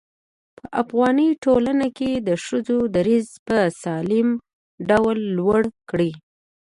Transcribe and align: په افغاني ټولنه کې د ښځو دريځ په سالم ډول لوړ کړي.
په 0.57 0.65
افغاني 0.81 1.29
ټولنه 1.43 1.87
کې 1.97 2.11
د 2.27 2.29
ښځو 2.45 2.79
دريځ 2.97 3.27
په 3.47 3.57
سالم 3.81 4.27
ډول 4.89 5.17
لوړ 5.37 5.61
کړي. 5.89 6.11